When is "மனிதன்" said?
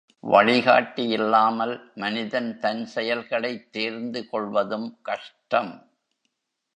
1.95-2.59